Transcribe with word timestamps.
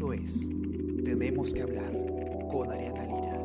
Esto 0.00 0.14
es 0.14 0.48
Tenemos 1.04 1.52
que 1.52 1.60
hablar 1.60 1.92
con 2.50 2.70
Ariana 2.72 3.04
Lira. 3.04 3.39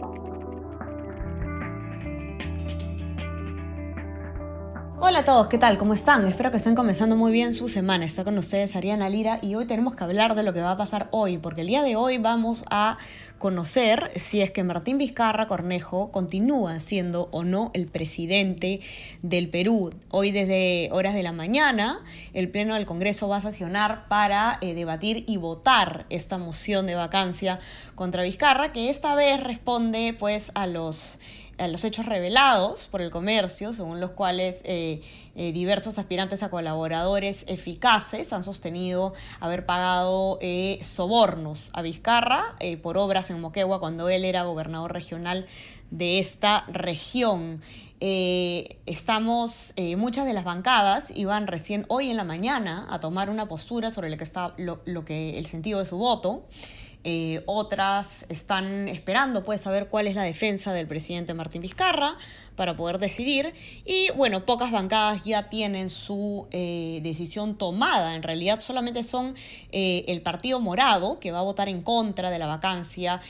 Hola 5.08 5.20
a 5.20 5.24
todos, 5.24 5.50
¿qué 5.50 5.60
tal? 5.60 5.78
¿Cómo 5.78 5.94
están? 5.94 6.26
Espero 6.26 6.50
que 6.50 6.58
estén 6.58 6.74
comenzando 6.74 7.16
muy 7.16 7.32
bien 7.32 7.54
su 7.54 7.70
semana. 7.70 8.06
Está 8.06 8.24
con 8.24 8.40
ustedes 8.40 8.76
Ariana 8.76 9.08
Lira 9.08 9.38
y 9.40 9.54
hoy 9.54 9.68
tenemos 9.68 9.96
que 9.96 10.04
hablar 10.04 10.34
de 10.34 10.42
lo 10.42 10.52
que 10.52 10.62
va 10.62 10.72
a 10.72 10.78
pasar 10.78 11.10
hoy, 11.12 11.38
porque 11.38 11.62
el 11.62 11.68
día 11.68 11.84
de 11.84 11.96
hoy 11.96 12.18
vamos 12.18 12.64
a 12.72 12.98
conocer 13.38 14.12
si 14.16 14.42
es 14.42 14.50
que 14.50 14.64
Martín 14.64 14.98
Vizcarra 14.98 15.46
Cornejo 15.48 16.12
continúa 16.12 16.80
siendo 16.80 17.30
o 17.32 17.44
no 17.44 17.70
el 17.76 17.86
presidente 17.86 18.80
del 19.22 19.48
Perú. 19.50 19.94
Hoy 20.10 20.32
desde 20.32 20.90
horas 20.92 21.14
de 21.14 21.22
la 21.22 21.34
mañana 21.34 22.00
el 22.34 22.50
Pleno 22.50 22.74
del 22.74 22.88
Congreso 22.88 23.28
va 23.28 23.38
a 23.38 23.42
sesionar 23.42 24.08
para 24.08 24.58
eh, 24.62 24.74
debatir 24.74 25.24
y 25.28 25.38
votar 25.38 26.08
esta 26.10 26.40
moción 26.40 26.88
de 26.88 26.96
vacancia 26.96 27.60
contra 27.94 28.24
Vizcarra, 28.24 28.72
que 28.72 28.90
esta 28.90 29.14
vez 29.14 29.44
responde 29.44 30.16
pues 30.18 30.52
a 30.56 30.66
los 30.66 31.20
a 31.58 31.68
los 31.68 31.84
hechos 31.84 32.06
revelados 32.06 32.88
por 32.92 33.02
el 33.02 33.12
comercio, 33.12 33.74
según 33.74 34.00
los 34.00 34.12
cuales 34.12 34.58
eh, 34.64 35.02
eh, 35.36 35.52
diversos 35.54 35.98
aspirantes 35.98 36.44
a 36.44 36.50
colaboradores 36.50 37.44
eficaces 37.48 38.34
han 38.34 38.44
sostenido 38.44 39.14
haber 39.40 39.66
pagado 39.66 40.38
eh, 40.42 40.80
sobornos 40.84 41.70
a 41.74 41.82
Vizcarra 41.82 42.54
por 42.82 42.98
obras 42.98 43.30
en 43.30 43.40
Moquegua 43.40 43.80
cuando 43.80 44.10
él 44.10 44.26
era 44.26 44.44
gobernador 44.44 44.94
regional 44.94 45.48
de 45.92 46.20
esta 46.20 46.66
región. 46.68 47.62
estamos, 48.00 49.74
muchas 49.98 50.26
de 50.26 50.34
las 50.34 50.44
bancadas 50.44 51.06
iban 51.14 51.48
recién 51.48 51.86
hoy 51.88 52.10
en 52.10 52.18
la 52.18 52.24
mañana 52.24 52.88
a 52.90 53.00
tomar 53.00 53.30
una 53.30 53.48
postura 53.48 53.92
sobre 53.92 54.10
lo 54.10 54.18
que 54.18 54.24
está 54.24 54.54
lo 54.58 55.06
que 55.06 55.38
el 55.38 55.46
sentido 55.46 55.80
de 55.80 55.86
su 55.86 55.98
voto. 55.98 56.46
Eh, 57.08 57.44
otras 57.46 58.26
están 58.30 58.88
esperando 58.88 59.44
pues 59.44 59.62
saber 59.62 59.90
cuál 59.90 60.08
es 60.08 60.16
la 60.16 60.24
defensa 60.24 60.74
del 60.74 60.88
presidente 60.88 61.36
Martín 61.36 61.62
Vizcarra 61.62 62.18
para 62.56 62.76
poder 62.76 62.98
decidir. 62.98 63.54
Y 63.86 64.10
bueno, 64.16 64.44
pocas 64.44 64.72
bancadas 64.72 65.24
ya 65.24 65.48
tienen 65.48 65.92
su 65.92 66.48
eh, 66.50 67.02
decisión 67.04 67.60
tomada, 67.60 68.16
en 68.16 68.24
realidad 68.24 68.60
solamente 68.60 69.04
son 69.04 69.36
eh, 69.72 70.04
el 70.08 70.24
Partido 70.24 70.60
Morado 70.60 71.20
que 71.20 71.32
va 71.32 71.40
a 71.40 71.44
votar 71.44 71.70
en 71.70 71.84
contra 71.84 72.32
de 72.32 72.40
la 72.40 72.48
vacancia, 72.48 73.22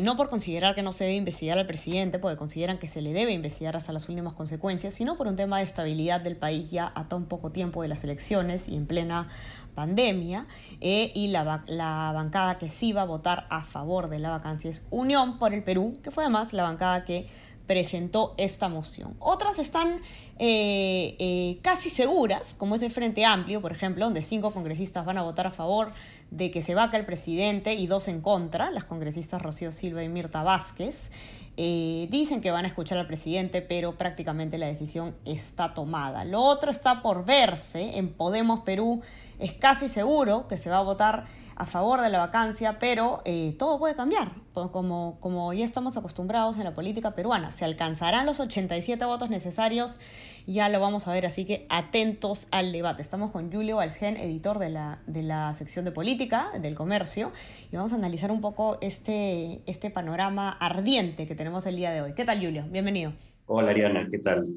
no 0.00 0.16
por 0.16 0.28
considerar 0.28 0.76
que 0.76 0.82
no 0.82 0.92
se 0.92 1.04
debe 1.04 1.16
investigar 1.16 1.58
al 1.58 1.66
presidente, 1.66 2.20
porque 2.20 2.36
consideran 2.36 2.78
que 2.78 2.86
se 2.86 3.00
le 3.00 3.12
debe 3.12 3.32
investigar 3.32 3.76
hasta 3.76 3.92
las 3.92 4.08
últimas 4.08 4.34
consecuencias, 4.34 4.94
sino 4.94 5.16
por 5.16 5.26
un 5.26 5.34
tema 5.34 5.58
de 5.58 5.64
estabilidad 5.64 6.20
del 6.20 6.36
país 6.36 6.70
ya 6.70 6.92
a 6.94 7.08
tan 7.08 7.24
poco 7.24 7.50
tiempo 7.50 7.82
de 7.82 7.88
las 7.88 8.04
elecciones 8.04 8.68
y 8.68 8.76
en 8.76 8.86
plena 8.86 9.28
pandemia, 9.74 10.46
eh, 10.80 11.10
y 11.14 11.28
la, 11.28 11.64
la, 11.66 12.12
bancada 12.14 12.58
que 12.58 12.70
sí 12.70 12.92
va 12.92 13.02
a 13.02 13.06
votar 13.06 13.46
a 13.50 13.64
favor 13.64 14.08
de 14.08 14.18
la 14.18 14.30
vacancia 14.30 14.70
es 14.70 14.82
Unión 14.90 15.38
por 15.38 15.52
el 15.52 15.62
Perú, 15.62 15.98
que 16.02 16.10
fue 16.10 16.24
además 16.24 16.52
la 16.52 16.62
bancada 16.62 17.04
que 17.04 17.26
presentó 17.66 18.34
esta 18.36 18.68
moción. 18.68 19.16
Otras 19.18 19.58
están 19.58 20.00
eh, 20.38 21.16
eh, 21.18 21.58
casi 21.62 21.90
seguras, 21.90 22.54
como 22.58 22.74
es 22.74 22.82
el 22.82 22.90
Frente 22.90 23.24
Amplio, 23.24 23.60
por 23.60 23.72
ejemplo, 23.72 24.04
donde 24.04 24.22
cinco 24.22 24.52
congresistas 24.52 25.04
van 25.04 25.18
a 25.18 25.22
votar 25.22 25.46
a 25.46 25.50
favor 25.50 25.92
de 26.34 26.50
que 26.50 26.62
se 26.62 26.74
vaca 26.74 26.96
el 26.96 27.06
presidente 27.06 27.74
y 27.74 27.86
dos 27.86 28.08
en 28.08 28.20
contra, 28.20 28.70
las 28.70 28.84
congresistas 28.84 29.40
Rocío 29.40 29.72
Silva 29.72 30.02
y 30.02 30.08
Mirta 30.08 30.42
Vázquez. 30.42 31.10
dicen 31.56 32.40
que 32.40 32.50
van 32.50 32.64
a 32.64 32.68
escuchar 32.68 32.98
al 32.98 33.06
presidente, 33.06 33.62
pero 33.62 33.96
prácticamente 33.96 34.58
la 34.58 34.66
decisión 34.66 35.14
está 35.24 35.74
tomada. 35.74 36.24
Lo 36.24 36.42
otro 36.42 36.70
está 36.70 37.02
por 37.02 37.24
verse 37.24 37.98
en 37.98 38.12
Podemos 38.12 38.60
Perú 38.60 39.02
es 39.38 39.52
casi 39.52 39.88
seguro 39.88 40.46
que 40.48 40.56
se 40.56 40.70
va 40.70 40.78
a 40.78 40.82
votar 40.82 41.26
a 41.56 41.66
favor 41.66 42.00
de 42.00 42.08
la 42.08 42.18
vacancia, 42.18 42.78
pero 42.78 43.22
eh, 43.24 43.54
todo 43.58 43.78
puede 43.78 43.94
cambiar, 43.94 44.32
como, 44.52 45.18
como 45.20 45.52
ya 45.52 45.64
estamos 45.64 45.96
acostumbrados 45.96 46.56
en 46.56 46.64
la 46.64 46.74
política 46.74 47.14
peruana. 47.14 47.52
Se 47.52 47.64
alcanzarán 47.64 48.26
los 48.26 48.40
87 48.40 49.04
votos 49.04 49.30
necesarios, 49.30 50.00
ya 50.46 50.68
lo 50.68 50.80
vamos 50.80 51.06
a 51.06 51.12
ver, 51.12 51.26
así 51.26 51.44
que 51.44 51.66
atentos 51.68 52.48
al 52.50 52.72
debate. 52.72 53.02
Estamos 53.02 53.30
con 53.30 53.52
Julio 53.52 53.80
Algen, 53.80 54.16
editor 54.16 54.58
de 54.58 54.70
la, 54.70 55.00
de 55.06 55.22
la 55.22 55.54
sección 55.54 55.84
de 55.84 55.92
política 55.92 56.23
del 56.24 56.74
comercio, 56.74 57.32
y 57.70 57.76
vamos 57.76 57.92
a 57.92 57.96
analizar 57.96 58.30
un 58.30 58.40
poco 58.40 58.78
este, 58.80 59.60
este 59.66 59.90
panorama 59.90 60.52
ardiente 60.52 61.26
que 61.26 61.34
tenemos 61.34 61.66
el 61.66 61.76
día 61.76 61.92
de 61.92 62.00
hoy. 62.00 62.14
¿Qué 62.14 62.24
tal, 62.24 62.42
Julio? 62.42 62.64
Bienvenido. 62.70 63.12
Hola, 63.44 63.72
Ariana, 63.72 64.08
¿qué 64.10 64.18
tal? 64.20 64.48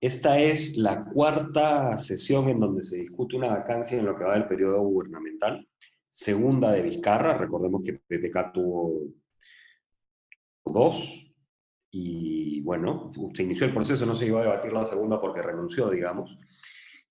Esta 0.00 0.38
es 0.38 0.78
la 0.78 1.04
cuarta 1.04 1.98
sesión 1.98 2.48
en 2.48 2.58
donde 2.58 2.82
se 2.82 2.96
discute 2.96 3.36
una 3.36 3.48
vacancia 3.48 3.98
en 3.98 4.06
lo 4.06 4.16
que 4.16 4.24
va 4.24 4.32
del 4.32 4.48
periodo 4.48 4.80
gubernamental. 4.80 5.68
Segunda 6.08 6.72
de 6.72 6.80
Vizcarra, 6.80 7.36
recordemos 7.36 7.82
que 7.84 7.92
PPK 7.92 8.52
tuvo 8.54 9.02
dos, 10.64 11.30
y 11.90 12.62
bueno, 12.62 13.10
se 13.34 13.42
inició 13.42 13.66
el 13.66 13.74
proceso, 13.74 14.06
no 14.06 14.14
se 14.14 14.26
iba 14.26 14.40
a 14.40 14.44
debatir 14.44 14.72
la 14.72 14.86
segunda 14.86 15.20
porque 15.20 15.42
renunció, 15.42 15.90
digamos, 15.90 16.30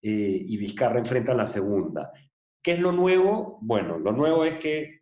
eh, 0.02 0.46
y 0.48 0.58
Vizcarra 0.58 0.98
enfrenta 0.98 1.36
la 1.36 1.46
segunda. 1.46 2.10
¿Qué 2.70 2.74
es 2.74 2.82
lo 2.82 2.92
nuevo? 2.92 3.58
Bueno, 3.64 3.98
lo 3.98 4.12
nuevo 4.12 4.46
es 4.46 4.60
que 4.60 5.02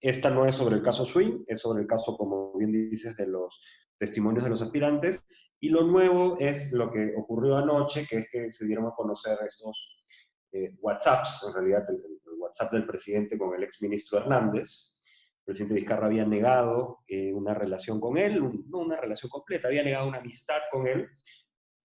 esta 0.00 0.30
no 0.30 0.46
es 0.46 0.56
sobre 0.56 0.74
el 0.74 0.82
caso 0.82 1.04
Swing, 1.04 1.44
es 1.46 1.60
sobre 1.60 1.82
el 1.82 1.86
caso, 1.86 2.16
como 2.16 2.52
bien 2.58 2.72
dices, 2.72 3.16
de 3.16 3.28
los 3.28 3.62
testimonios 3.96 4.42
de 4.42 4.50
los 4.50 4.62
aspirantes, 4.62 5.24
y 5.60 5.68
lo 5.68 5.84
nuevo 5.84 6.36
es 6.40 6.72
lo 6.72 6.90
que 6.90 7.14
ocurrió 7.16 7.56
anoche, 7.56 8.04
que 8.10 8.18
es 8.18 8.28
que 8.28 8.50
se 8.50 8.66
dieron 8.66 8.88
a 8.88 8.94
conocer 8.96 9.38
estos 9.46 10.04
eh, 10.50 10.74
WhatsApps, 10.80 11.46
en 11.46 11.54
realidad 11.54 11.84
el, 11.88 12.02
WhatsApp 12.36 12.72
del 12.72 12.84
presidente 12.84 13.38
con 13.38 13.54
el 13.54 13.62
exministro 13.62 14.18
Hernández. 14.18 14.96
El 15.38 15.44
presidente 15.44 15.74
Vizcarra 15.74 16.06
había 16.08 16.26
negado 16.26 17.04
eh, 17.06 17.32
una 17.32 17.54
relación 17.54 18.00
con 18.00 18.18
él, 18.18 18.42
no 18.42 18.78
una 18.78 19.00
relación 19.00 19.30
completa, 19.30 19.68
había 19.68 19.84
negado 19.84 20.08
una 20.08 20.18
amistad 20.18 20.62
con 20.68 20.88
él. 20.88 21.08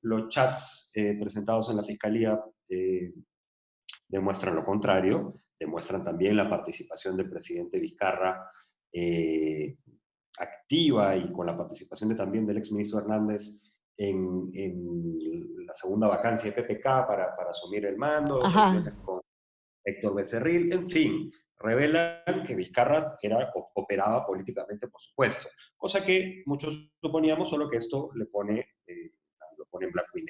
Los 0.02 0.30
chats 0.30 0.92
eh, 0.96 1.16
presentados 1.20 1.70
en 1.70 1.78
la 1.78 1.84
fiscalía 1.84 2.44
demuestran 4.10 4.56
lo 4.56 4.66
contrario, 4.66 5.34
demuestran 5.58 6.04
también 6.04 6.36
la 6.36 6.50
participación 6.50 7.16
del 7.16 7.30
presidente 7.30 7.80
Vizcarra 7.80 8.50
activa 10.40 11.16
y 11.16 11.32
con 11.32 11.46
la 11.46 11.56
participación 11.56 12.10
de, 12.10 12.16
también 12.16 12.46
del 12.46 12.58
exministro 12.58 13.00
Hernández 13.00 13.72
en, 13.98 14.52
la 15.66 15.74
segunda 15.74 16.08
vacancia 16.08 16.52
de 16.52 16.64
PPK 16.64 16.84
para, 16.84 17.36
para 17.36 17.52
asumir 17.52 17.86
el 17.86 17.96
mando, 17.96 18.40
con 19.04 19.22
Héctor 19.84 20.16
Becerril, 20.16 20.74
en 20.74 20.90
fin, 20.90 21.32
revelan 21.58 22.44
que 22.46 22.56
Vizcarra 22.56 23.18
era, 23.22 23.52
operaba 23.76 24.26
políticamente, 24.26 24.88
por 24.88 25.02
supuesto, 25.02 25.48
cosa 25.78 26.04
que 26.04 26.42
muchos 26.46 26.92
suponíamos, 27.02 27.50
solo 27.50 27.70
que 27.70 27.78
esto 27.78 28.10
le 28.16 28.26
pone, 28.26 28.66
eh, 28.88 29.12
lo 29.58 29.66
pone 29.66 29.88
en 29.88 29.92
blanco 29.92 30.18
y 30.18 30.24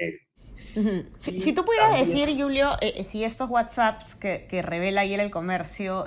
si, 1.20 1.54
tú 1.54 1.66
pudieras 1.66 1.94
decir, 1.94 2.30
Julio, 2.40 2.74
eh, 2.82 2.94
eh, 2.98 3.04
si 3.04 3.24
estos 3.24 3.50
WhatsApps 3.50 4.16
que, 4.16 4.48
que, 4.50 4.62
revela 4.62 5.02
ayer 5.02 5.20
el 5.20 5.32
comercio 5.32 6.06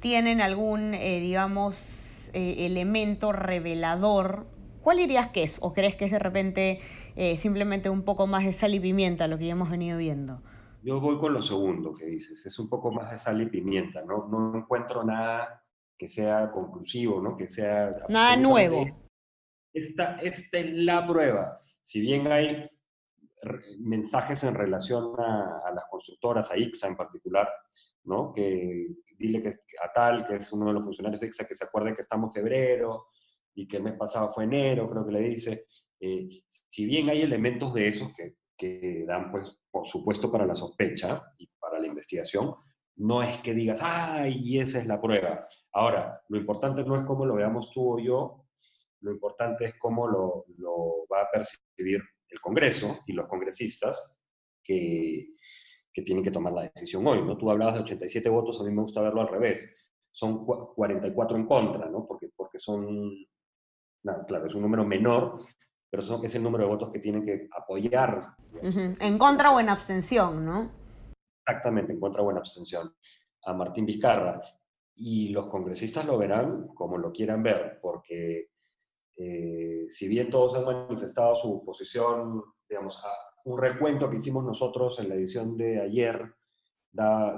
tienen 0.00 0.40
algún, 0.40 0.92
digamos, 0.92 2.30
elemento 2.32 3.32
revelador 3.32 4.46
¿Cuál 4.88 4.96
dirías 4.96 5.28
que 5.28 5.42
es? 5.42 5.58
¿O 5.60 5.74
crees 5.74 5.96
que 5.96 6.06
es 6.06 6.10
de 6.10 6.18
repente 6.18 6.80
eh, 7.14 7.36
simplemente 7.36 7.90
un 7.90 8.04
poco 8.04 8.26
más 8.26 8.46
de 8.46 8.54
sal 8.54 8.74
y 8.74 8.80
pimienta 8.80 9.28
lo 9.28 9.36
que 9.36 9.44
ya 9.44 9.52
hemos 9.52 9.68
venido 9.68 9.98
viendo? 9.98 10.42
Yo 10.82 10.98
voy 10.98 11.18
con 11.18 11.34
lo 11.34 11.42
segundo 11.42 11.94
que 11.94 12.06
dices, 12.06 12.46
es 12.46 12.58
un 12.58 12.70
poco 12.70 12.90
más 12.90 13.10
de 13.10 13.18
sal 13.18 13.42
y 13.42 13.46
pimienta, 13.46 14.02
no, 14.06 14.26
no 14.28 14.56
encuentro 14.56 15.04
nada 15.04 15.62
que 15.98 16.08
sea 16.08 16.50
conclusivo, 16.52 17.20
¿no? 17.20 17.36
que 17.36 17.50
sea... 17.50 17.90
Nada 18.08 18.36
nuevo. 18.36 18.86
Esta, 19.74 20.16
esta 20.22 20.58
es 20.58 20.72
la 20.72 21.06
prueba. 21.06 21.58
Si 21.82 22.00
bien 22.00 22.32
hay 22.32 22.70
mensajes 23.78 24.44
en 24.44 24.54
relación 24.54 25.14
a, 25.18 25.70
las 25.74 25.84
constructoras, 25.90 26.50
a 26.50 26.58
IXA 26.58 26.88
en 26.88 26.96
particular, 26.96 27.48
¿no? 28.04 28.32
Que 28.32 28.88
dile 29.16 29.42
que 29.42 29.50
a 29.50 29.92
tal, 29.92 30.26
que 30.26 30.36
es 30.36 30.52
uno 30.52 30.66
de 30.66 30.72
los 30.72 30.84
funcionarios 30.84 31.20
de 31.20 31.26
IXA, 31.28 31.46
que 31.46 31.54
se 31.54 31.64
acuerde 31.64 31.94
que 31.94 32.02
estamos 32.02 32.32
febrero, 32.32 33.06
y 33.58 33.66
que 33.66 33.78
el 33.78 33.82
mes 33.82 33.94
pasado 33.94 34.30
fue 34.30 34.44
enero, 34.44 34.88
creo 34.88 35.04
que 35.04 35.12
le 35.12 35.20
dice. 35.20 35.66
Eh, 35.98 36.28
si 36.46 36.86
bien 36.86 37.08
hay 37.08 37.22
elementos 37.22 37.74
de 37.74 37.88
esos 37.88 38.12
que, 38.12 38.36
que, 38.56 39.04
dan, 39.04 39.32
pues, 39.32 39.58
por 39.68 39.88
supuesto, 39.88 40.30
para 40.30 40.46
la 40.46 40.54
sospecha 40.54 41.24
y 41.38 41.48
para 41.58 41.80
la 41.80 41.88
investigación, 41.88 42.54
no 42.98 43.20
es 43.20 43.38
que 43.38 43.54
digas, 43.54 43.80
¡ay, 43.82 44.60
esa 44.60 44.78
es 44.78 44.86
la 44.86 45.00
prueba! 45.00 45.44
Ahora, 45.72 46.22
lo 46.28 46.38
importante 46.38 46.84
no 46.84 46.96
es 46.96 47.04
cómo 47.04 47.26
lo 47.26 47.34
veamos 47.34 47.72
tú 47.72 47.94
o 47.94 47.98
yo, 47.98 48.46
lo 49.00 49.10
importante 49.10 49.64
es 49.64 49.74
cómo 49.76 50.06
lo, 50.06 50.44
lo 50.56 51.06
va 51.12 51.22
a 51.22 51.30
percibir 51.32 52.00
el 52.28 52.40
Congreso 52.40 53.00
y 53.06 53.12
los 53.12 53.26
congresistas 53.28 54.16
que, 54.62 55.34
que 55.92 56.02
tienen 56.02 56.24
que 56.24 56.30
tomar 56.30 56.52
la 56.52 56.62
decisión 56.62 57.06
hoy, 57.06 57.24
¿no? 57.24 57.36
Tú 57.36 57.50
hablabas 57.50 57.76
de 57.76 57.80
87 57.82 58.28
votos, 58.28 58.60
a 58.60 58.64
mí 58.64 58.70
me 58.70 58.82
gusta 58.82 59.02
verlo 59.02 59.20
al 59.20 59.28
revés. 59.28 59.74
Son 60.10 60.44
44 60.44 61.36
en 61.36 61.46
contra, 61.46 61.88
¿no? 61.88 62.06
Porque, 62.06 62.30
porque 62.36 62.58
son 62.58 63.14
claro, 64.26 64.46
es 64.46 64.54
un 64.54 64.62
número 64.62 64.84
menor, 64.84 65.40
pero 65.90 66.02
es 66.22 66.34
el 66.34 66.42
número 66.42 66.64
de 66.64 66.70
votos 66.70 66.90
que 66.90 66.98
tienen 66.98 67.24
que 67.24 67.48
apoyar. 67.56 68.34
En 68.62 69.18
contra 69.18 69.50
o 69.50 69.60
en 69.60 69.68
abstención, 69.68 70.44
¿no? 70.44 70.70
Exactamente, 71.46 71.92
en 71.92 72.00
contra 72.00 72.22
o 72.22 72.30
en 72.30 72.38
abstención 72.38 72.94
a 73.44 73.52
Martín 73.52 73.86
Vizcarra. 73.86 74.40
y 75.00 75.28
los 75.28 75.46
congresistas 75.46 76.04
lo 76.04 76.18
verán 76.18 76.68
como 76.74 76.98
lo 76.98 77.12
quieran 77.12 77.42
ver, 77.42 77.78
porque 77.80 78.50
eh, 79.18 79.86
si 79.88 80.06
bien 80.06 80.30
todos 80.30 80.54
han 80.54 80.64
manifestado 80.64 81.34
su 81.34 81.64
posición, 81.64 82.42
digamos, 82.68 83.02
un 83.44 83.58
recuento 83.58 84.08
que 84.08 84.18
hicimos 84.18 84.44
nosotros 84.44 84.98
en 85.00 85.08
la 85.08 85.16
edición 85.16 85.56
de 85.56 85.80
ayer, 85.80 86.34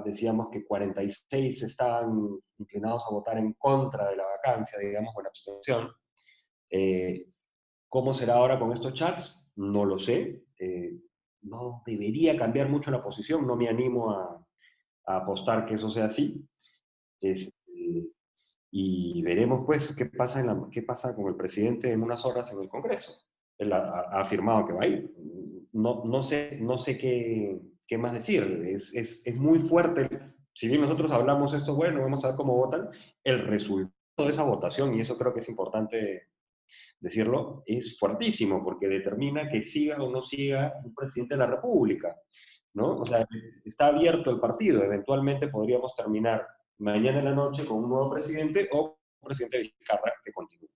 decíamos 0.05 0.49
que 0.51 0.63
46 0.63 1.63
estaban 1.63 2.39
inclinados 2.57 3.05
a 3.07 3.13
votar 3.13 3.37
en 3.37 3.53
contra 3.53 4.09
de 4.09 4.15
la 4.15 4.25
vacancia, 4.25 4.77
digamos, 4.79 5.13
con 5.13 5.25
abstención. 5.25 5.91
Eh, 6.69 7.25
¿Cómo 7.89 8.13
será 8.13 8.35
ahora 8.35 8.59
con 8.59 8.71
estos 8.71 8.93
chats? 8.93 9.43
No 9.55 9.83
lo 9.83 9.97
sé. 9.97 10.45
Eh, 10.59 10.99
no 11.41 11.81
debería 11.85 12.37
cambiar 12.37 12.69
mucho 12.69 12.91
la 12.91 13.03
posición, 13.03 13.47
no 13.47 13.55
me 13.55 13.67
animo 13.67 14.11
a, 14.11 14.45
a 15.05 15.15
apostar 15.17 15.65
que 15.65 15.73
eso 15.73 15.89
sea 15.89 16.05
así. 16.05 16.47
Este, 17.19 17.50
y 18.71 19.21
veremos 19.21 19.63
pues 19.65 19.93
qué 19.95 20.05
pasa, 20.05 20.39
en 20.39 20.47
la, 20.47 20.67
qué 20.71 20.81
pasa 20.81 21.13
con 21.13 21.27
el 21.27 21.35
presidente 21.35 21.91
en 21.91 22.01
unas 22.01 22.25
horas 22.25 22.51
en 22.53 22.61
el 22.61 22.69
Congreso. 22.69 23.17
Él 23.57 23.73
ha, 23.73 24.07
afirmado 24.13 24.65
que 24.65 24.73
va 24.73 24.83
a 24.83 24.87
ir. 24.87 25.13
No, 25.73 26.03
no 26.05 26.23
sé, 26.23 26.57
no 26.61 26.77
sé 26.77 26.97
qué, 26.97 27.59
qué 27.85 27.97
más 27.97 28.13
decir. 28.13 28.43
Es, 28.65 28.93
es, 28.95 29.27
es, 29.27 29.35
muy 29.35 29.59
fuerte. 29.59 30.09
Si 30.53 30.67
bien 30.67 30.81
nosotros 30.81 31.11
hablamos 31.11 31.53
esto, 31.53 31.75
bueno, 31.75 32.01
vamos 32.01 32.23
a 32.23 32.29
ver 32.29 32.37
cómo 32.37 32.55
votan, 32.55 32.89
el 33.23 33.39
resultado 33.39 33.91
de 34.17 34.29
esa 34.29 34.43
votación, 34.43 34.93
y 34.95 35.01
eso 35.01 35.17
creo 35.17 35.33
que 35.33 35.39
es 35.39 35.49
importante 35.49 36.29
decirlo, 36.99 37.63
es 37.65 37.99
fuertísimo 37.99 38.63
porque 38.63 38.87
determina 38.87 39.49
que 39.49 39.63
siga 39.63 40.01
o 40.01 40.09
no 40.09 40.21
siga 40.21 40.73
un 40.83 40.93
presidente 40.95 41.35
de 41.35 41.39
la 41.39 41.47
República. 41.47 42.15
¿no? 42.73 42.93
O 42.93 43.05
sea, 43.05 43.27
está 43.65 43.87
abierto 43.87 44.31
el 44.31 44.39
partido. 44.39 44.83
Eventualmente 44.83 45.49
podríamos 45.49 45.93
terminar 45.93 46.47
mañana 46.81 47.19
en 47.19 47.25
la 47.25 47.35
noche 47.35 47.65
con 47.65 47.77
un 47.77 47.89
nuevo 47.89 48.09
presidente 48.09 48.69
o 48.71 48.99
un 49.21 49.27
presidente 49.27 49.59
Vizcarra 49.59 50.13
que 50.23 50.31
continúe. 50.31 50.69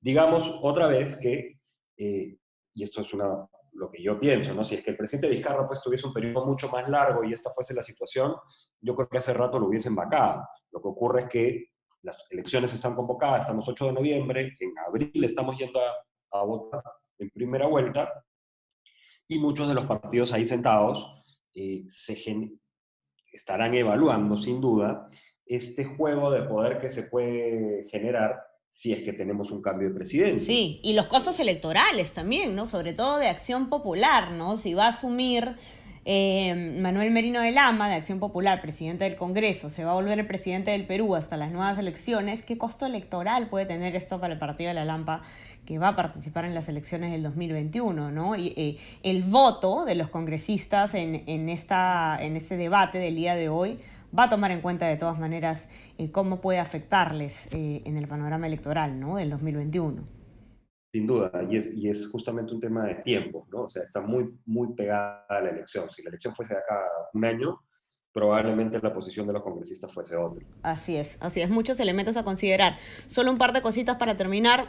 Digamos 0.00 0.58
otra 0.62 0.86
vez 0.86 1.18
que, 1.18 1.58
eh, 1.96 2.36
y 2.74 2.82
esto 2.82 3.02
es 3.02 3.12
una, 3.12 3.46
lo 3.72 3.90
que 3.90 4.02
yo 4.02 4.18
pienso, 4.18 4.54
¿no? 4.54 4.64
si 4.64 4.76
es 4.76 4.84
que 4.84 4.92
el 4.92 4.96
presidente 4.96 5.28
Vizcarra 5.28 5.66
pues, 5.66 5.82
tuviese 5.82 6.06
un 6.06 6.12
periodo 6.12 6.46
mucho 6.46 6.68
más 6.70 6.88
largo 6.88 7.24
y 7.24 7.32
esta 7.32 7.50
fuese 7.50 7.74
la 7.74 7.82
situación, 7.82 8.34
yo 8.80 8.94
creo 8.94 9.08
que 9.08 9.18
hace 9.18 9.34
rato 9.34 9.58
lo 9.58 9.66
hubiesen 9.66 9.94
vacado. 9.94 10.46
Lo 10.70 10.80
que 10.80 10.88
ocurre 10.88 11.20
es 11.22 11.28
que 11.28 11.64
las 12.02 12.26
elecciones 12.30 12.72
están 12.72 12.94
convocadas, 12.94 13.42
estamos 13.42 13.68
8 13.68 13.86
de 13.86 13.92
noviembre, 13.92 14.56
en 14.58 14.78
abril 14.78 15.24
estamos 15.24 15.58
yendo 15.58 15.80
a, 15.80 16.38
a 16.38 16.44
votar 16.44 16.82
en 17.18 17.30
primera 17.30 17.66
vuelta 17.66 18.10
y 19.28 19.38
muchos 19.38 19.68
de 19.68 19.74
los 19.74 19.84
partidos 19.84 20.32
ahí 20.32 20.44
sentados 20.44 21.20
eh, 21.54 21.84
se 21.88 22.16
estarán 23.32 23.74
evaluando 23.74 24.36
sin 24.36 24.60
duda 24.60 25.06
este 25.46 25.84
juego 25.84 26.30
de 26.30 26.42
poder 26.42 26.80
que 26.80 26.90
se 26.90 27.04
puede 27.04 27.84
generar 27.84 28.50
si 28.68 28.92
es 28.92 29.02
que 29.02 29.12
tenemos 29.12 29.50
un 29.50 29.60
cambio 29.60 29.88
de 29.88 29.94
presidente. 29.94 30.40
Sí, 30.40 30.80
y 30.84 30.92
los 30.92 31.06
costos 31.06 31.40
electorales 31.40 32.12
también, 32.12 32.54
¿no? 32.54 32.68
Sobre 32.68 32.92
todo 32.92 33.18
de 33.18 33.28
Acción 33.28 33.68
Popular, 33.68 34.30
¿no? 34.30 34.56
Si 34.56 34.74
va 34.74 34.86
a 34.86 34.88
asumir 34.90 35.56
eh, 36.04 36.76
Manuel 36.80 37.10
Merino 37.10 37.40
de 37.40 37.50
Lama, 37.50 37.88
de 37.88 37.96
Acción 37.96 38.20
Popular, 38.20 38.62
presidente 38.62 39.04
del 39.04 39.16
Congreso, 39.16 39.70
se 39.70 39.84
va 39.84 39.90
a 39.90 39.94
volver 39.94 40.20
el 40.20 40.26
presidente 40.26 40.70
del 40.70 40.86
Perú 40.86 41.16
hasta 41.16 41.36
las 41.36 41.50
nuevas 41.50 41.78
elecciones, 41.78 42.42
¿qué 42.42 42.56
costo 42.56 42.86
electoral 42.86 43.48
puede 43.48 43.66
tener 43.66 43.96
esto 43.96 44.20
para 44.20 44.34
el 44.34 44.38
Partido 44.38 44.68
de 44.68 44.74
la 44.74 44.84
Lampa 44.84 45.22
que 45.66 45.78
va 45.78 45.88
a 45.88 45.96
participar 45.96 46.44
en 46.46 46.54
las 46.54 46.68
elecciones 46.68 47.12
del 47.12 47.22
2021, 47.22 48.10
¿no? 48.10 48.34
Y 48.34 48.54
eh, 48.56 48.78
el 49.02 49.24
voto 49.24 49.84
de 49.84 49.94
los 49.94 50.08
congresistas 50.08 50.94
en, 50.94 51.24
en, 51.26 51.48
esta, 51.48 52.18
en 52.20 52.36
este 52.36 52.56
debate 52.56 52.98
del 52.98 53.16
día 53.16 53.34
de 53.34 53.48
hoy 53.48 53.78
va 54.16 54.24
a 54.24 54.28
tomar 54.28 54.50
en 54.50 54.60
cuenta 54.60 54.86
de 54.86 54.96
todas 54.96 55.18
maneras 55.18 55.68
eh, 55.98 56.10
cómo 56.10 56.40
puede 56.40 56.58
afectarles 56.58 57.48
eh, 57.52 57.82
en 57.84 57.96
el 57.96 58.08
panorama 58.08 58.46
electoral 58.46 58.98
¿no? 58.98 59.16
del 59.16 59.30
2021. 59.30 60.02
Sin 60.92 61.06
duda, 61.06 61.30
y 61.48 61.56
es, 61.56 61.72
y 61.72 61.88
es 61.88 62.08
justamente 62.10 62.52
un 62.52 62.60
tema 62.60 62.84
de 62.84 62.96
tiempo, 62.96 63.46
¿no? 63.52 63.62
O 63.62 63.70
sea, 63.70 63.84
está 63.84 64.00
muy, 64.00 64.28
muy 64.44 64.74
pegada 64.74 65.24
a 65.28 65.40
la 65.40 65.50
elección. 65.50 65.88
Si 65.92 66.02
la 66.02 66.08
elección 66.08 66.34
fuese 66.34 66.54
de 66.54 66.60
acá 66.60 66.80
un 67.14 67.24
año, 67.24 67.60
probablemente 68.12 68.80
la 68.82 68.92
posición 68.92 69.24
de 69.28 69.34
los 69.34 69.42
congresistas 69.44 69.92
fuese 69.92 70.16
otra. 70.16 70.44
Así 70.62 70.96
es, 70.96 71.16
así 71.20 71.42
es, 71.42 71.48
muchos 71.48 71.78
elementos 71.78 72.16
a 72.16 72.24
considerar. 72.24 72.76
Solo 73.06 73.30
un 73.30 73.38
par 73.38 73.52
de 73.52 73.62
cositas 73.62 73.98
para 73.98 74.16
terminar 74.16 74.66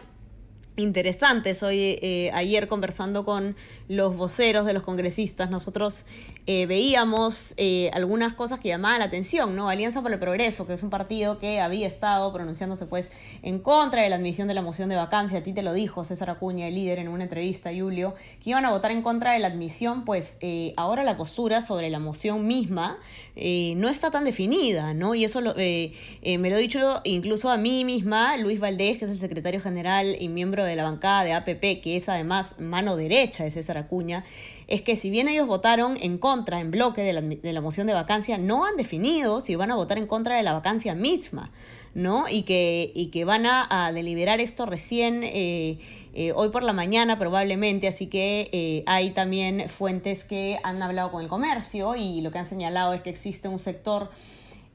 interesantes. 0.78 1.64
Hoy, 1.64 2.00
eh, 2.02 2.32
ayer 2.34 2.68
conversando 2.68 3.26
con 3.26 3.56
los 3.88 4.16
voceros 4.16 4.66
de 4.66 4.74
los 4.74 4.84
congresistas, 4.84 5.50
nosotros 5.50 6.06
eh, 6.48 6.66
veíamos 6.66 7.54
eh, 7.58 7.92
algunas 7.94 8.34
cosas 8.34 8.60
que 8.60 8.70
llamaban 8.70 9.00
la 9.00 9.06
atención, 9.06 9.56
¿no? 9.56 9.70
Alianza 9.70 10.02
por 10.02 10.12
el 10.12 10.20
Progreso, 10.20 10.66
que 10.66 10.74
es 10.74 10.84
un 10.84 10.90
partido 10.90 11.40
que 11.40 11.60
había 11.60 11.88
estado 11.88 12.32
pronunciándose 12.34 12.86
pues 12.86 13.12
en 13.44 13.60
contra 13.60 14.02
de 14.02 14.10
la 14.10 14.16
admisión 14.16 14.48
de 14.48 14.54
la 14.54 14.62
moción 14.62 14.90
de 14.90 14.96
vacancia. 14.96 15.40
A 15.40 15.44
ti 15.44 15.54
te 15.54 15.62
lo 15.62 15.74
dijo 15.74 16.04
César 16.04 16.30
Acuña, 16.30 16.68
el 16.68 16.76
líder, 16.76 17.00
en 17.00 17.10
una 17.10 17.24
entrevista, 17.24 17.70
Julio, 17.78 18.16
que 18.42 18.52
iban 18.52 18.66
a 18.66 18.72
votar 18.72 18.92
en 18.92 19.02
contra 19.02 19.34
de 19.34 19.40
la 19.40 19.48
admisión, 19.48 20.06
pues 20.06 20.38
ahora 20.78 21.04
la 21.04 21.18
postura 21.18 21.62
sobre 21.62 21.90
la 21.90 22.00
moción 22.00 22.48
misma 22.48 22.98
no 23.36 23.90
está 23.90 24.12
tan 24.12 24.24
definida, 24.24 24.94
¿no? 24.94 25.16
Y 25.16 25.26
eso 25.26 25.42
me 25.42 26.50
lo 26.50 26.56
ha 26.56 26.60
dicho 26.60 27.02
incluso 27.04 27.50
a 27.50 27.58
mí 27.58 27.86
misma, 27.86 28.38
Luis 28.38 28.60
Valdés, 28.60 28.98
que 28.98 29.06
es 29.06 29.12
el 29.12 29.20
secretario 29.20 29.62
general 29.62 30.16
y 30.20 30.30
miembro 30.30 30.61
de 30.64 30.76
la 30.76 30.84
bancada 30.84 31.24
de 31.24 31.34
APP, 31.34 31.82
que 31.82 31.98
es 31.98 32.10
además 32.10 32.56
mano 32.60 32.96
derecha 32.96 33.44
de 33.44 33.52
César 33.52 33.78
Acuña, 33.78 34.24
es 34.68 34.82
que 34.82 34.96
si 34.96 35.10
bien 35.10 35.28
ellos 35.28 35.48
votaron 35.48 35.98
en 36.02 36.18
contra, 36.18 36.60
en 36.60 36.72
bloque 36.72 37.02
de 37.02 37.52
la, 37.54 37.62
moción 37.62 37.88
de 37.88 37.94
vacancia, 37.94 38.38
no 38.38 38.66
han 38.66 38.78
definido 38.78 39.42
si 39.42 39.56
van 39.56 39.70
a 39.70 39.76
votar 39.76 39.98
en 39.98 40.08
contra 40.08 40.38
de 40.38 40.44
la 40.44 40.54
vacancia 40.54 40.96
misma, 40.96 41.52
¿no? 41.94 42.30
Y 42.30 42.44
que, 42.44 42.92
y 42.96 43.08
que 43.08 43.26
van 43.26 43.46
a, 43.46 43.92
deliberar 43.94 44.40
esto 44.40 44.66
recién 44.66 45.24
eh, 45.24 45.80
eh, 46.14 46.32
hoy 46.34 46.50
por 46.50 46.64
la 46.64 46.74
mañana 46.74 47.20
probablemente, 47.20 47.88
así 47.88 48.08
que 48.08 48.50
eh, 48.54 48.84
hay 48.86 49.12
también 49.12 49.68
fuentes 49.68 50.24
que 50.24 50.60
han 50.64 50.82
hablado 50.82 51.12
con 51.12 51.22
el 51.22 51.28
comercio 51.28 51.96
y 51.96 52.22
lo 52.22 52.32
que 52.32 52.40
han 52.40 52.48
señalado 52.48 52.94
es 52.94 53.02
que 53.02 53.10
existe 53.10 53.50
un 53.50 53.60
sector 53.60 54.10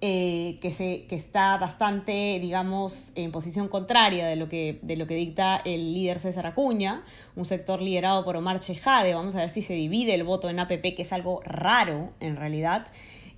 eh, 0.03 0.59
que, 0.61 0.73
se, 0.73 1.07
que 1.07 1.17
está 1.17 1.57
bastante, 1.57 2.39
digamos, 2.39 3.13
en 3.15 3.33
posición 3.33 3.69
contraria 3.69 4.27
de 4.27 4.37
lo, 4.37 4.47
que, 4.47 4.79
de 4.83 4.95
lo 4.95 5.07
que 5.07 5.15
dicta 5.15 5.63
el 5.65 5.95
líder 5.95 6.19
César 6.19 6.47
Acuña, 6.47 7.03
un 7.35 7.47
sector 7.47 7.81
liderado 7.81 8.23
por 8.23 8.37
Omar 8.37 8.61
Chejade. 8.61 9.15
Vamos 9.15 9.35
a 9.37 9.39
ver 9.39 9.49
si 9.49 9.63
se 9.63 9.73
divide 9.73 10.15
el 10.15 10.23
voto 10.25 10.51
en 10.51 10.59
APP, 10.59 10.95
que 10.95 11.03
es 11.03 11.15
algo 11.15 11.41
raro 11.47 12.11
en 12.21 12.37
realidad. 12.37 12.89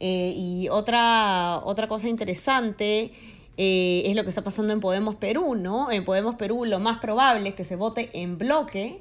Eh, 0.00 0.34
y 0.36 0.68
otra, 0.68 1.60
otra 1.62 1.86
cosa 1.86 2.08
interesante 2.08 3.12
eh, 3.56 4.02
es 4.06 4.16
lo 4.16 4.24
que 4.24 4.30
está 4.30 4.42
pasando 4.42 4.72
en 4.72 4.80
Podemos 4.80 5.14
Perú, 5.14 5.54
¿no? 5.54 5.92
En 5.92 6.04
Podemos 6.04 6.34
Perú 6.34 6.64
lo 6.64 6.80
más 6.80 6.98
probable 6.98 7.50
es 7.50 7.54
que 7.54 7.64
se 7.64 7.76
vote 7.76 8.10
en 8.14 8.36
bloque. 8.36 9.00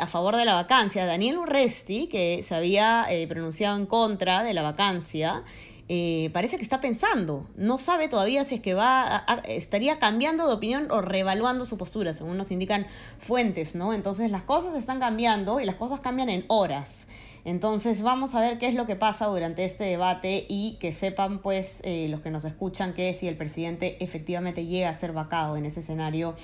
a 0.00 0.06
favor 0.06 0.36
de 0.36 0.46
la 0.46 0.54
vacancia. 0.54 1.04
Daniel 1.04 1.36
Urresti, 1.36 2.06
que 2.06 2.42
se 2.42 2.54
había 2.54 3.06
pronunciado 3.28 3.76
en 3.76 3.84
contra 3.84 4.42
de 4.42 4.54
la 4.54 4.62
vacancia, 4.62 5.44
eh, 5.88 6.30
parece 6.32 6.56
que 6.56 6.62
está 6.62 6.80
pensando. 6.80 7.46
No 7.56 7.78
sabe 7.78 8.08
todavía 8.08 8.44
si 8.44 8.56
es 8.56 8.60
que 8.60 8.74
va 8.74 9.24
estaría 9.44 9.98
cambiando 9.98 10.46
de 10.46 10.54
opinión 10.54 10.90
o 10.90 11.00
reevaluando 11.00 11.64
su 11.66 11.78
postura, 11.78 12.12
según 12.12 12.36
nos 12.36 12.50
indican 12.50 12.86
fuentes, 13.18 13.74
¿no? 13.74 13.92
Entonces 13.92 14.30
las 14.30 14.42
cosas 14.42 14.74
están 14.74 14.98
cambiando 14.98 15.60
y 15.60 15.64
las 15.64 15.76
cosas 15.76 16.00
cambian 16.00 16.28
en 16.28 16.44
horas. 16.48 17.06
Entonces 17.44 18.02
vamos 18.02 18.34
a 18.34 18.40
ver 18.40 18.58
qué 18.58 18.66
es 18.66 18.74
lo 18.74 18.86
que 18.86 18.96
pasa 18.96 19.26
durante 19.26 19.64
este 19.64 19.84
debate 19.84 20.44
y 20.48 20.78
que 20.80 20.92
sepan 20.92 21.38
pues 21.38 21.78
eh, 21.84 22.08
los 22.08 22.20
que 22.20 22.32
nos 22.32 22.44
escuchan 22.44 22.92
que 22.92 23.14
si 23.14 23.28
el 23.28 23.36
presidente 23.36 24.02
efectivamente 24.02 24.66
llega 24.66 24.88
a 24.88 24.98
ser 24.98 25.12
vacado 25.12 25.56
en 25.56 25.64
ese 25.64 25.78
escenario, 25.78 26.34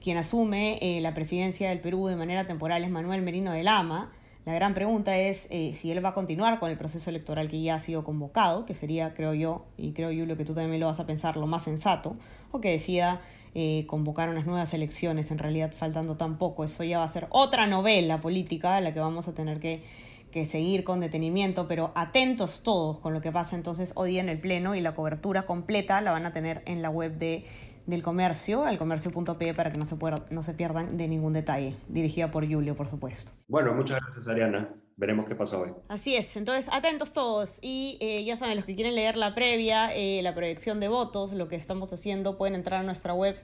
quien 0.00 0.16
asume 0.16 0.78
eh, 0.80 1.00
la 1.00 1.12
presidencia 1.12 1.70
del 1.70 1.80
Perú 1.80 2.06
de 2.06 2.14
manera 2.14 2.46
temporal 2.46 2.84
es 2.84 2.90
Manuel 2.90 3.22
Merino 3.22 3.50
de 3.50 3.64
Lama. 3.64 4.12
La 4.44 4.52
gran 4.52 4.74
pregunta 4.74 5.16
es 5.16 5.46
eh, 5.48 5.74
si 5.80 5.90
él 5.90 6.04
va 6.04 6.10
a 6.10 6.14
continuar 6.14 6.58
con 6.58 6.70
el 6.70 6.76
proceso 6.76 7.08
electoral 7.08 7.48
que 7.48 7.62
ya 7.62 7.76
ha 7.76 7.80
sido 7.80 8.04
convocado, 8.04 8.66
que 8.66 8.74
sería, 8.74 9.14
creo 9.14 9.32
yo, 9.32 9.64
y 9.78 9.92
creo 9.92 10.10
Julio 10.10 10.36
que 10.36 10.44
tú 10.44 10.52
también 10.52 10.80
lo 10.80 10.86
vas 10.86 11.00
a 11.00 11.06
pensar, 11.06 11.38
lo 11.38 11.46
más 11.46 11.64
sensato, 11.64 12.16
o 12.52 12.60
que 12.60 12.70
decida 12.70 13.22
eh, 13.54 13.84
convocar 13.86 14.28
unas 14.28 14.44
nuevas 14.44 14.74
elecciones, 14.74 15.30
en 15.30 15.38
realidad 15.38 15.72
faltando 15.74 16.16
tan 16.18 16.36
poco. 16.36 16.62
Eso 16.62 16.84
ya 16.84 16.98
va 16.98 17.04
a 17.04 17.08
ser 17.08 17.26
otra 17.30 17.66
novela 17.66 18.20
política 18.20 18.76
a 18.76 18.80
la 18.82 18.92
que 18.92 19.00
vamos 19.00 19.28
a 19.28 19.34
tener 19.34 19.60
que, 19.60 19.82
que 20.30 20.44
seguir 20.44 20.84
con 20.84 21.00
detenimiento, 21.00 21.66
pero 21.66 21.92
atentos 21.94 22.62
todos 22.62 23.00
con 23.00 23.14
lo 23.14 23.22
que 23.22 23.32
pasa 23.32 23.56
entonces 23.56 23.92
hoy 23.96 24.18
en 24.18 24.28
el 24.28 24.40
Pleno 24.40 24.74
y 24.74 24.82
la 24.82 24.94
cobertura 24.94 25.46
completa 25.46 26.02
la 26.02 26.10
van 26.10 26.26
a 26.26 26.34
tener 26.34 26.62
en 26.66 26.82
la 26.82 26.90
web 26.90 27.16
de 27.16 27.46
del 27.86 28.02
comercio, 28.02 28.64
al 28.64 28.78
comercio.pe, 28.78 29.54
para 29.54 29.72
que 29.72 29.78
no 29.78 29.86
se, 29.86 29.96
no 30.30 30.42
se 30.42 30.54
pierdan 30.54 30.96
de 30.96 31.08
ningún 31.08 31.32
detalle. 31.32 31.76
Dirigida 31.88 32.30
por 32.30 32.48
Julio, 32.48 32.74
por 32.76 32.88
supuesto. 32.88 33.32
Bueno, 33.48 33.74
muchas 33.74 34.00
gracias, 34.00 34.28
Ariana. 34.28 34.74
Veremos 34.96 35.26
qué 35.26 35.34
pasa 35.34 35.58
hoy. 35.58 35.70
Así 35.88 36.14
es, 36.14 36.36
entonces 36.36 36.72
atentos 36.72 37.12
todos. 37.12 37.58
Y 37.62 37.98
eh, 38.00 38.24
ya 38.24 38.36
saben, 38.36 38.56
los 38.56 38.64
que 38.64 38.76
quieren 38.76 38.94
leer 38.94 39.16
la 39.16 39.34
previa, 39.34 39.92
eh, 39.92 40.20
la 40.22 40.34
proyección 40.34 40.78
de 40.78 40.88
votos, 40.88 41.32
lo 41.32 41.48
que 41.48 41.56
estamos 41.56 41.92
haciendo, 41.92 42.38
pueden 42.38 42.54
entrar 42.54 42.80
a 42.80 42.82
nuestra 42.84 43.12
web 43.12 43.36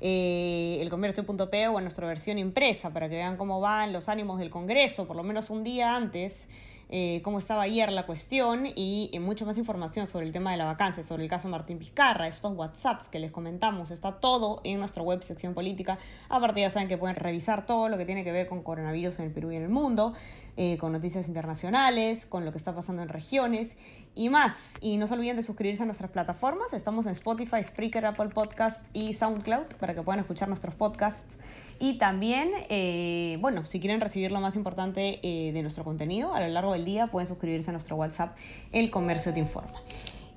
eh, 0.00 0.78
elcomercio.pe 0.80 1.68
o 1.68 1.78
a 1.78 1.80
nuestra 1.82 2.06
versión 2.06 2.38
impresa 2.38 2.92
para 2.92 3.08
que 3.08 3.16
vean 3.16 3.36
cómo 3.36 3.60
van 3.60 3.92
los 3.92 4.08
ánimos 4.08 4.38
del 4.38 4.50
Congreso, 4.50 5.06
por 5.06 5.16
lo 5.16 5.22
menos 5.22 5.50
un 5.50 5.62
día 5.62 5.94
antes 5.94 6.48
eh, 6.96 7.22
cómo 7.24 7.40
estaba 7.40 7.62
ayer 7.62 7.90
la 7.90 8.06
cuestión 8.06 8.68
y 8.72 9.10
eh, 9.12 9.18
mucha 9.18 9.44
más 9.44 9.58
información 9.58 10.06
sobre 10.06 10.26
el 10.26 10.32
tema 10.32 10.52
de 10.52 10.58
la 10.58 10.64
vacancia, 10.64 11.02
sobre 11.02 11.24
el 11.24 11.28
caso 11.28 11.48
Martín 11.48 11.76
Pizcarra, 11.76 12.28
estos 12.28 12.56
WhatsApps 12.56 13.08
que 13.08 13.18
les 13.18 13.32
comentamos, 13.32 13.90
está 13.90 14.20
todo 14.20 14.60
en 14.62 14.78
nuestra 14.78 15.02
web 15.02 15.20
sección 15.24 15.54
política. 15.54 15.98
Aparte 16.28 16.60
ya 16.60 16.70
saben 16.70 16.86
que 16.86 16.96
pueden 16.96 17.16
revisar 17.16 17.66
todo 17.66 17.88
lo 17.88 17.98
que 17.98 18.04
tiene 18.04 18.22
que 18.22 18.30
ver 18.30 18.46
con 18.46 18.62
coronavirus 18.62 19.18
en 19.18 19.24
el 19.24 19.32
Perú 19.32 19.50
y 19.50 19.56
en 19.56 19.64
el 19.64 19.70
mundo, 19.70 20.14
eh, 20.56 20.78
con 20.78 20.92
noticias 20.92 21.26
internacionales, 21.26 22.26
con 22.26 22.44
lo 22.44 22.52
que 22.52 22.58
está 22.58 22.74
pasando 22.74 23.02
en 23.02 23.08
regiones 23.08 23.76
y 24.14 24.28
más. 24.28 24.74
Y 24.80 24.96
no 24.96 25.06
se 25.06 25.14
olviden 25.14 25.36
de 25.36 25.42
suscribirse 25.42 25.82
a 25.82 25.86
nuestras 25.86 26.10
plataformas. 26.10 26.72
Estamos 26.72 27.06
en 27.06 27.12
Spotify, 27.12 27.62
Spreaker, 27.62 28.06
Apple 28.06 28.28
Podcast 28.28 28.86
y 28.92 29.14
SoundCloud 29.14 29.76
para 29.80 29.94
que 29.94 30.02
puedan 30.02 30.20
escuchar 30.20 30.48
nuestros 30.48 30.74
podcasts. 30.74 31.36
Y 31.80 31.98
también, 31.98 32.50
eh, 32.68 33.36
bueno, 33.40 33.64
si 33.66 33.80
quieren 33.80 34.00
recibir 34.00 34.30
lo 34.30 34.40
más 34.40 34.54
importante 34.54 35.18
eh, 35.22 35.52
de 35.52 35.62
nuestro 35.62 35.84
contenido 35.84 36.34
a 36.34 36.40
lo 36.40 36.48
largo 36.48 36.72
del 36.72 36.84
día, 36.84 37.08
pueden 37.08 37.26
suscribirse 37.26 37.70
a 37.70 37.72
nuestro 37.72 37.96
WhatsApp, 37.96 38.36
El 38.72 38.90
Comercio 38.90 39.32
Te 39.34 39.40
Informa. 39.40 39.80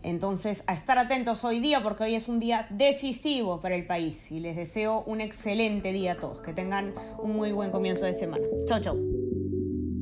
Entonces, 0.03 0.63
a 0.67 0.73
estar 0.73 0.97
atentos 0.97 1.43
hoy 1.43 1.59
día 1.59 1.83
porque 1.83 2.05
hoy 2.05 2.15
es 2.15 2.27
un 2.27 2.39
día 2.39 2.67
decisivo 2.69 3.59
para 3.59 3.75
el 3.75 3.85
país 3.85 4.31
y 4.31 4.39
les 4.39 4.55
deseo 4.55 5.03
un 5.05 5.21
excelente 5.21 5.91
día 5.91 6.13
a 6.13 6.15
todos. 6.17 6.39
Que 6.41 6.53
tengan 6.53 6.93
un 7.19 7.35
muy 7.35 7.51
buen 7.51 7.71
comienzo 7.71 8.05
de 8.05 8.13
semana. 8.13 8.45
Chau, 8.65 8.79
chau. 8.79 9.16